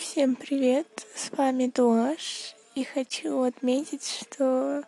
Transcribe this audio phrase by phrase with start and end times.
[0.00, 4.82] Всем привет, с вами Дуаш, и хочу отметить, что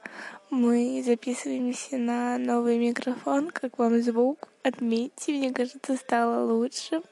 [0.48, 7.02] мы записываемся на новый микрофон, как вам звук, отметьте, мне кажется, стало лучше.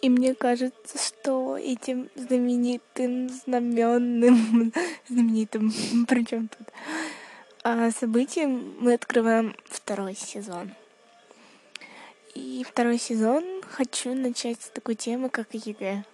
[0.00, 4.72] И мне кажется, что этим знаменитым, знаменным,
[5.08, 5.72] знаменитым,
[6.08, 6.68] причем тут,
[7.64, 10.70] а, событием мы открываем второй сезон.
[12.36, 16.04] И второй сезон хочу начать с такой темы, как ЕГЭ,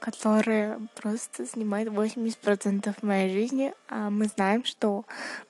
[0.00, 5.04] которая просто занимает 80% моей жизни, а мы знаем, что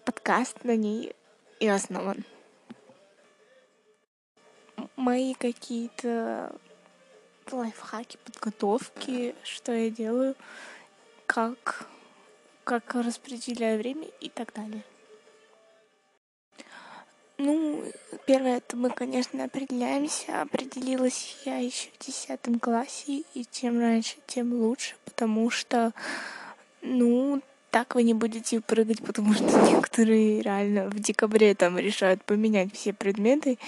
[0.04, 1.14] подкаст на ней
[1.60, 2.24] и основан.
[4.96, 6.54] Мои какие-то
[7.51, 10.34] лайфхаки, подготовки, что я делаю,
[11.26, 11.88] как,
[12.65, 14.82] как распределяю время и так далее.
[17.40, 17.84] Ну,
[18.26, 20.42] первое, это мы, конечно, определяемся.
[20.68, 25.92] Определилась я еще в десятом классе, и чем раньше, тем лучше, потому что,
[26.82, 32.74] ну, так вы не будете прыгать, потому что некоторые реально в декабре там решают поменять
[32.74, 33.59] все предметы,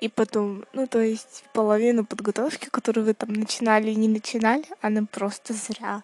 [0.00, 5.06] и потом, ну, то есть половину подготовки, которую вы там начинали и не начинали, она
[5.10, 6.02] просто зря.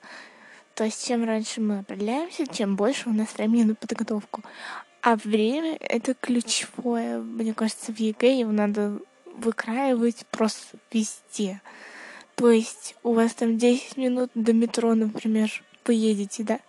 [0.75, 4.43] То есть чем раньше мы определяемся, чем больше у нас времени на подготовку.
[5.03, 7.19] А время— это ключевое.
[7.19, 8.99] Мне кажется, в ЕГЭ его надо
[9.37, 11.61] выкраивать просто везде.
[12.35, 15.51] То есть у вас там 10 минут до метро, например,
[15.85, 16.61] поедете, да,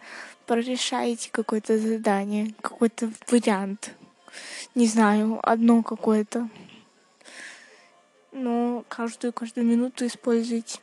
[0.45, 3.93] прорешаете какое-то задание, какой-то вариант.
[4.75, 6.49] Не знаю, одно какое-то.
[8.31, 10.79] Но каждую, каждую минуту используйте.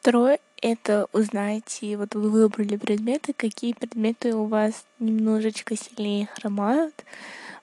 [0.00, 7.04] Второе это узнаете, вот вы выбрали предметы, какие предметы у вас немножечко сильнее хромают.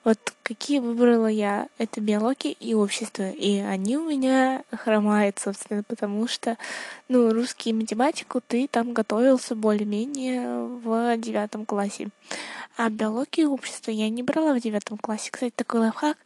[0.08, 3.30] Вот какие выбрала я, это биология и общество.
[3.30, 6.56] И они у меня хромают, собственно, потому что,
[7.10, 12.08] ну, русский математику ты там готовился более-менее в девятом классе.
[12.78, 15.30] А биологию и общество я не брала в девятом классе.
[15.30, 16.18] Кстати, такой лайфхак,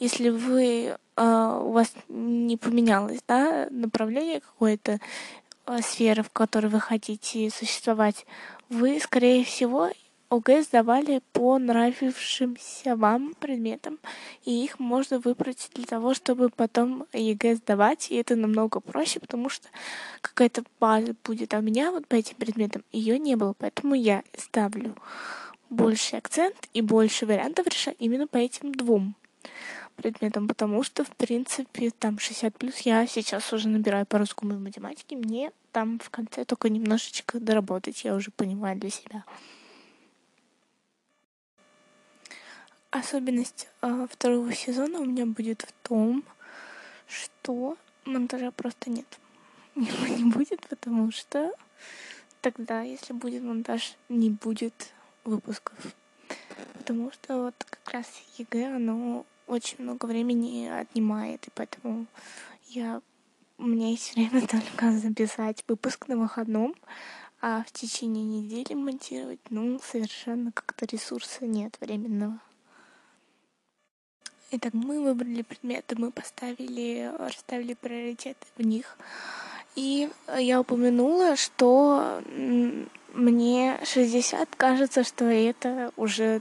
[0.00, 5.00] если вы Uh, у вас не поменялось, да, направление какое-то,
[5.68, 8.24] Э, сферы, в которой вы хотите существовать,
[8.70, 9.90] вы, скорее всего,
[10.30, 13.98] ОГЭ сдавали по нравившимся вам предметам,
[14.44, 19.48] и их можно выбрать для того, чтобы потом ЕГЭ сдавать, и это намного проще, потому
[19.48, 19.68] что
[20.20, 24.22] какая-то база будет, а у меня вот по этим предметам ее не было, поэтому я
[24.36, 24.94] ставлю
[25.70, 29.14] больше акцент и больше вариантов решаю именно по этим двум
[29.96, 34.58] предметом, потому что, в принципе, там 60 плюс я сейчас уже набираю по русскому и
[34.58, 39.24] математике, мне там в конце только немножечко доработать, я уже понимаю для себя.
[42.90, 46.24] Особенность э, второго сезона у меня будет в том,
[47.06, 47.76] что
[48.06, 49.06] монтажа просто нет.
[49.74, 51.52] Его не будет, потому что
[52.40, 54.92] тогда, если будет монтаж, не будет
[55.24, 55.76] выпусков.
[56.78, 58.06] Потому что вот как раз
[58.38, 62.06] ЕГЭ, оно очень много времени отнимает, и поэтому
[62.68, 63.02] я
[63.58, 66.74] у меня есть время только записать выпуск на выходном,
[67.40, 72.40] а в течение недели монтировать, ну, совершенно как-то ресурса нет временного.
[74.50, 78.96] Итак, мы выбрали предметы, мы поставили, расставили приоритеты в них.
[79.76, 82.22] И я упомянула, что
[83.12, 86.40] мне 60 кажется, что это уже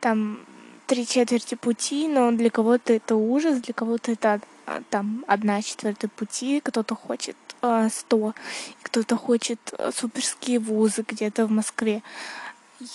[0.00, 0.44] там
[0.86, 6.10] три четверти пути, но для кого-то это ужас, для кого-то это а, там одна четвертая
[6.10, 8.34] пути, кто-то хочет а, сто,
[8.82, 12.02] кто-то хочет а, суперские вузы где-то в Москве.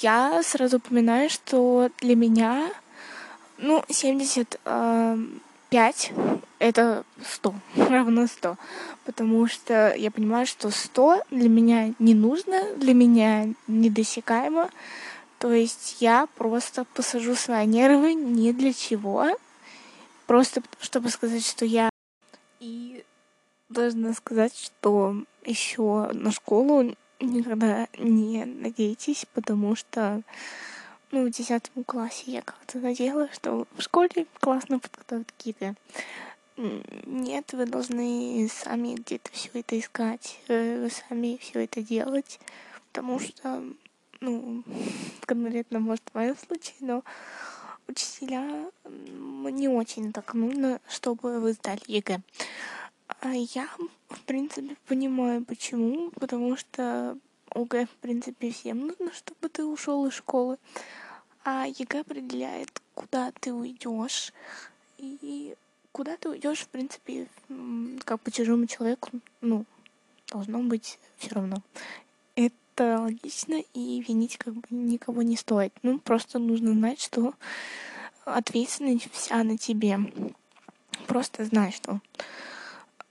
[0.02, 2.70] Я сразу упоминаю, что для меня,
[3.58, 6.14] ну, 75
[6.60, 7.54] это 100,
[7.90, 8.58] равно 100.
[9.06, 14.70] Потому что я понимаю, что 100 для меня не нужно, для меня недосягаемо.
[15.40, 19.28] То есть я просто посажу свои нервы ни для чего.
[20.26, 21.90] Просто чтобы сказать, что я...
[22.60, 23.04] И
[23.70, 25.16] должна сказать, что
[25.46, 30.22] еще на школу никогда не надейтесь, потому что
[31.12, 35.76] ну, в десятом классе я как-то надеялась, что в школе классно подготовят какие-то.
[36.58, 42.40] Нет, вы должны сами где-то все это искать, э, вы сами все это делать,
[42.92, 43.64] потому что
[44.22, 44.64] ну,
[45.26, 47.04] конкретно, может, в моем случае, но
[47.88, 52.22] учителя не очень так нужно, чтобы вы сдали ЕГЭ.
[53.22, 53.68] А я,
[54.10, 57.18] в принципе, понимаю, почему, потому что
[57.52, 60.58] ОГЭ, в принципе, всем нужно, чтобы ты ушел из школы,
[61.44, 64.34] а ЕГЭ определяет, куда ты уйдешь
[64.98, 65.56] и
[65.92, 67.28] куда ты уйдешь, в принципе,
[68.04, 69.10] как по чужому человеку,
[69.42, 69.66] ну,
[70.28, 71.58] должно быть все равно.
[72.36, 75.74] Это логично, и винить как бы никого не стоит.
[75.82, 77.34] Ну, просто нужно знать, что
[78.26, 79.98] ответственность вся на тебе.
[81.08, 82.02] Просто знай, что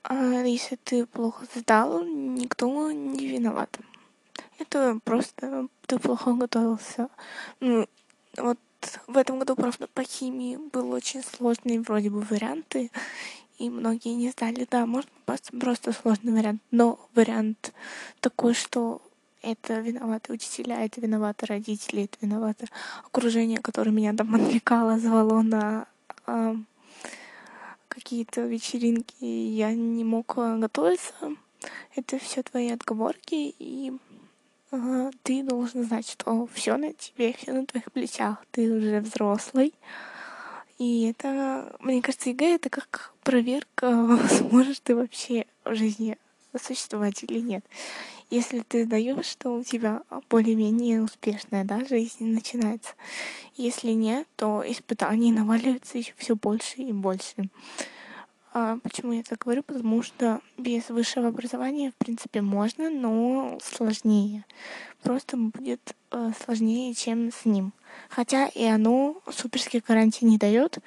[0.08, 3.76] а если ты плохо сдал, никто не виноват.
[4.58, 7.08] Это просто ты плохо готовился.
[7.60, 7.86] Ну,
[8.36, 8.58] вот
[9.06, 12.90] в этом году, правда, по химии был очень сложные вроде бы варианты,
[13.58, 14.66] и многие не сдали.
[14.70, 17.72] Да, может просто, просто сложный вариант, но вариант
[18.20, 19.02] такой, что
[19.42, 22.66] это виноваты учителя, это виноваты родители, это виноваты
[23.04, 25.86] окружение, которое меня там отвлекало, звало на
[26.26, 26.56] э,
[27.88, 31.14] какие-то вечеринки, я не мог готовиться.
[31.94, 34.05] Это все твои отговорки, и э,
[35.22, 38.44] ты должен знать, что все на тебе, все на твоих плечах.
[38.50, 39.74] Ты уже взрослый.
[40.78, 46.18] И это, мне кажется, ЕГЭ это как проверка, сможешь ты вообще в жизни
[46.58, 47.64] существовать или нет.
[48.30, 52.94] Если ты даешь, что у тебя более-менее успешная да, жизнь начинается.
[53.56, 57.48] Если нет, то испытаний наваливается еще все больше и больше.
[58.58, 59.62] А почему я так говорю?
[59.62, 64.46] Потому что без высшего образования, в принципе, можно, но сложнее.
[65.02, 67.74] Просто будет э, сложнее, чем с ним.
[68.08, 70.78] Хотя и оно суперских гарантий не дает.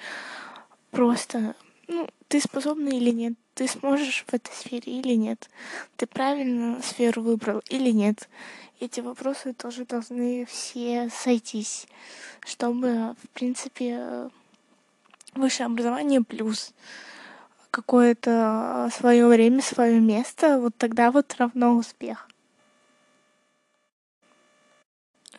[0.90, 1.56] Просто,
[1.88, 5.48] ну, ты способна или нет, ты сможешь в этой сфере или нет,
[5.96, 8.30] ты правильно сферу выбрал или нет.
[8.80, 11.86] Эти вопросы тоже должны все сойтись,
[12.48, 14.32] чтобы, в принципе,
[15.36, 16.74] высшее образование плюс
[17.72, 22.28] какое-то свое время, свое место, вот тогда вот равно успех.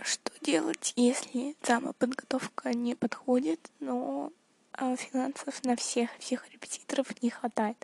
[0.02, 4.32] Что делать, если самоподготовка не подходит, но
[4.72, 7.76] а, финансов на всех, всех репетиторов не хватает?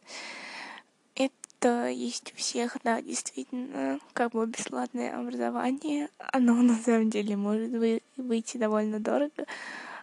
[1.15, 6.09] Это есть у всех, да, действительно, как бы бесплатное образование.
[6.33, 9.47] Оно на самом деле может выйти довольно дорого,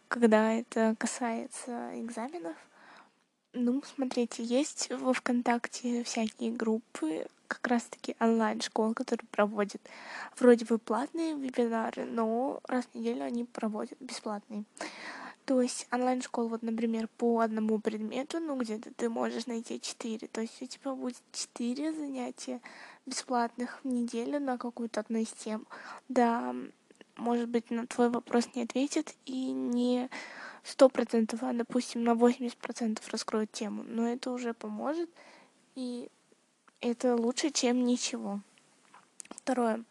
[0.08, 2.56] когда это касается экзаменов.
[3.54, 9.80] Ну, смотрите, есть во ВКонтакте всякие группы, как раз-таки онлайн-школ, которые проводят
[10.40, 14.64] вроде бы платные вебинары, но раз в неделю они проводят бесплатные.
[15.46, 20.28] То есть онлайн-школ, вот, например, по одному предмету, ну, где-то ты можешь найти четыре.
[20.30, 22.60] То есть у тебя будет четыре занятия
[23.06, 25.68] бесплатных в неделю на какую-то одну из тем.
[26.10, 26.56] Да,
[27.18, 30.10] может быть, на твой вопрос не ответят и не
[30.64, 35.10] сто процентов, а, допустим, на восемьдесят процентов раскроют тему, но это уже поможет,
[35.76, 36.10] и
[36.80, 38.40] это лучше, чем ничего.
[39.30, 39.84] Второе.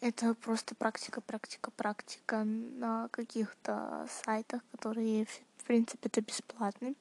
[0.00, 5.26] Это просто практика, практика, практика на каких-то сайтах, которые,
[5.56, 6.94] в принципе, это бесплатные.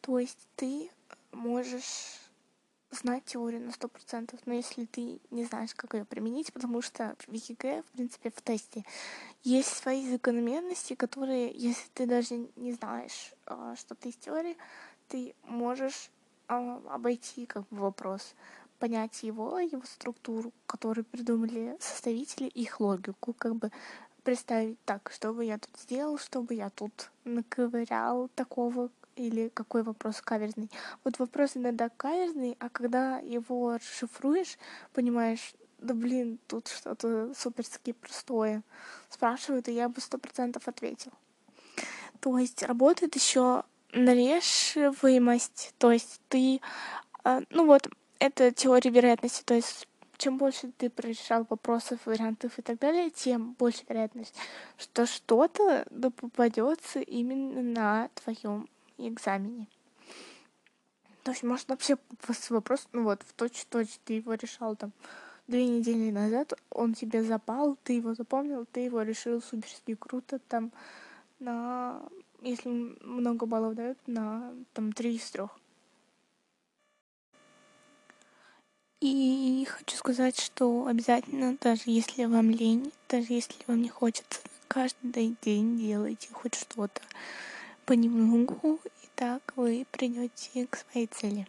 [0.00, 0.90] То есть ты
[1.32, 2.21] можешь
[2.92, 7.16] знать теорию на сто процентов, но если ты не знаешь, как ее применить, потому что
[7.26, 8.84] в ЕГЭ, в принципе, в тесте
[9.42, 14.56] есть свои закономерности, которые, если ты даже не знаешь а, что-то из теории,
[15.08, 16.10] ты можешь
[16.48, 18.34] а, обойти как бы вопрос,
[18.78, 23.70] понять его, его структуру, которую придумали составители, их логику, как бы
[24.22, 30.20] представить так, что бы я тут сделал, чтобы я тут наковырял такого или какой вопрос
[30.20, 30.70] каверзный.
[31.04, 34.58] Вот вопрос иногда каверзный, а когда его расшифруешь,
[34.92, 38.62] понимаешь, да блин, тут что-то суперски простое.
[39.08, 41.12] Спрашивают, и я бы сто процентов ответил.
[42.20, 45.74] То есть работает еще нарешиваемость.
[45.78, 46.60] То есть ты,
[47.24, 47.88] а, ну вот,
[48.20, 49.42] это теория вероятности.
[49.44, 49.88] То есть
[50.22, 54.34] чем больше ты прорешал вопросов, вариантов и так далее, тем больше вероятность,
[54.78, 58.68] что что-то да попадется именно на твоем
[59.08, 59.68] экзамене.
[61.22, 61.96] То есть, может, вообще
[62.50, 64.92] вопрос, ну вот, в точь-точь ты его решал там
[65.46, 70.72] две недели назад, он тебе запал, ты его запомнил, ты его решил суперски круто, там,
[71.38, 72.02] на,
[72.40, 75.50] если много баллов дают, на, там, три из трех.
[79.00, 85.36] И хочу сказать, что обязательно, даже если вам лень, даже если вам не хочется, каждый
[85.42, 87.02] день делайте хоть что-то
[87.86, 91.46] понемногу, и так вы придете к своей цели.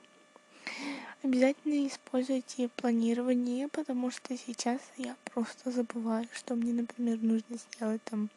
[1.23, 8.29] Обязательно используйте планирование, потому что сейчас я просто забываю, что мне, например, нужно сделать там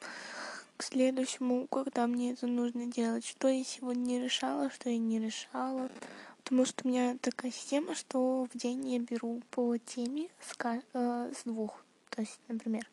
[0.76, 5.18] к следующему, когда мне это нужно делать, что я сегодня не решала, что я не
[5.18, 5.90] решала.
[6.38, 10.54] Потому что у меня такая система, что в день я беру по теме с,
[10.92, 11.82] э, с двух.
[12.10, 12.86] То есть, например,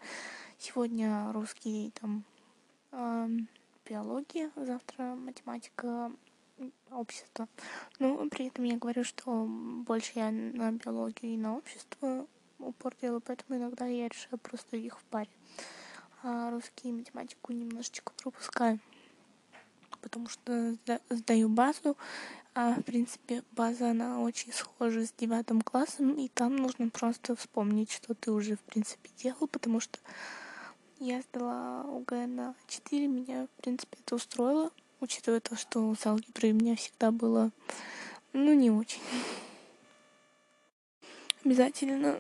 [0.57, 2.23] сегодня русский там
[2.93, 3.27] э,
[3.85, 6.11] биология, завтра математика,
[6.91, 7.47] общество.
[7.99, 12.27] Но при этом я говорю, что больше я на биологию и на общество
[12.59, 15.29] упор делаю, поэтому иногда я решаю просто их в паре.
[16.21, 18.79] А русский и математику немножечко пропускаю,
[20.01, 20.77] потому что
[21.09, 21.97] сдаю базу,
[22.55, 27.91] а в принципе база, она очень схожа с девятым классом, и там нужно просто вспомнить,
[27.91, 29.99] что ты уже в принципе делал, потому что
[31.03, 36.53] я сдала ОГЭ на 4, меня в принципе это устроило, учитывая то, что с алгеброй
[36.53, 37.51] у меня всегда было,
[38.31, 39.01] ну, не очень.
[41.43, 42.17] Обязательно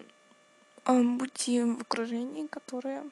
[0.85, 3.09] будьте в окружении, которое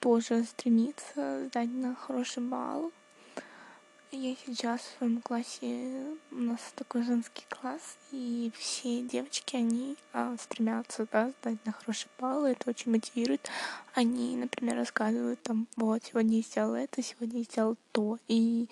[0.00, 2.90] тоже стремится сдать на хороший балл.
[4.12, 10.36] Я сейчас в своем классе, у нас такой женский класс, и все девочки, они а,
[10.38, 13.50] стремятся да, сдать на хороший балл, и это очень мотивирует.
[13.94, 18.68] Они, например, рассказывают там, вот, сегодня я сделал это, сегодня я сделал то, и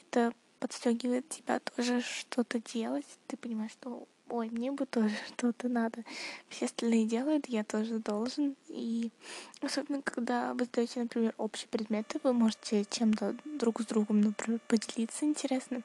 [0.00, 3.06] это подстегивает тебя тоже что-то делать.
[3.26, 6.04] Ты понимаешь, что ой, мне бы тоже что-то надо.
[6.48, 8.56] Все остальные делают, я тоже должен.
[8.68, 9.10] И
[9.60, 15.24] особенно, когда вы сдаете, например, общие предметы, вы можете чем-то друг с другом, например, поделиться
[15.24, 15.82] интересно.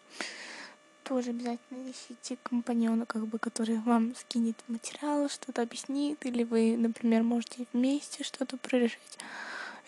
[1.04, 7.24] Тоже обязательно ищите компаньона, как бы, который вам скинет материал, что-то объяснит, или вы, например,
[7.24, 9.18] можете вместе что-то прорешать.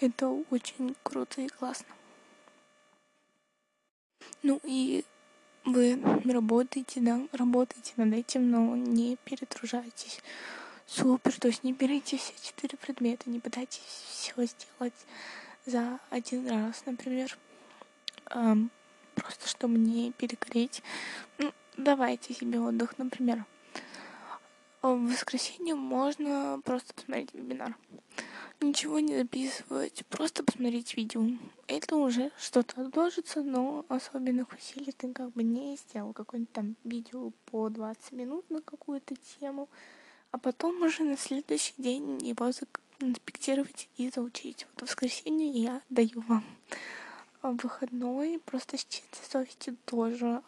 [0.01, 1.87] Это очень круто и классно.
[4.43, 5.05] Ну и
[5.65, 10.19] вы работаете, да, работаете над этим, но не перетружайтесь.
[10.85, 14.93] Супер, то есть не берите все четыре предмета, не пытайтесь все сделать
[15.65, 17.35] за один раз, например.
[18.29, 18.69] Эм,
[19.15, 20.83] просто чтобы не перегореть.
[21.39, 23.45] Ну, давайте себе отдых, например.
[24.93, 27.75] В воскресенье можно просто посмотреть вебинар
[28.61, 31.23] ничего не записывать, просто посмотреть видео.
[31.67, 36.13] Это уже что-то отложится, но особенных усилий ты как бы не сделал.
[36.13, 39.69] Какое-нибудь там видео по 20 минут на какую-то тему,
[40.31, 42.49] а потом уже на следующий день его
[42.99, 44.65] инспектировать и заучить.
[44.71, 46.43] Вот в воскресенье я даю вам
[47.41, 50.43] выходной, просто с чистой совестью тоже а,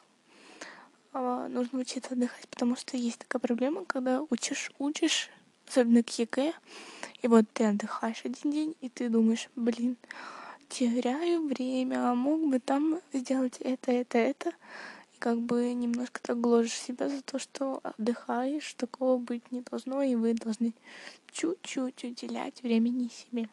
[1.47, 5.29] нужно учиться отдыхать, потому что есть такая проблема, когда учишь, учишь,
[5.67, 6.53] особенно к ЕГЭ,
[7.21, 9.97] и вот ты отдыхаешь один день, и ты думаешь, блин,
[10.69, 14.49] теряю время, а мог бы там сделать это, это, это.
[15.13, 20.01] И как бы немножко так гложешь себя за то, что отдыхаешь, такого быть не должно,
[20.01, 20.73] и вы должны
[21.31, 23.49] чуть-чуть уделять времени себе.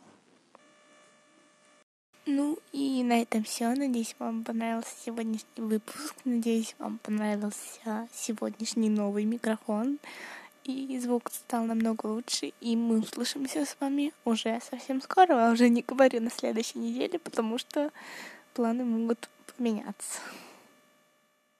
[2.26, 3.74] Ну и на этом все.
[3.74, 6.14] Надеюсь, вам понравился сегодняшний выпуск.
[6.24, 9.98] Надеюсь, вам понравился сегодняшний новый микрофон
[10.64, 15.68] и звук стал намного лучше, и мы услышимся с вами уже совсем скоро, а уже
[15.68, 17.90] не говорю на следующей неделе, потому что
[18.54, 20.20] планы могут поменяться.